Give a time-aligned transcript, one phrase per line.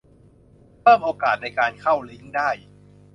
[0.81, 2.49] เพิ่มโอกาสในการเข้าลิงก์ได้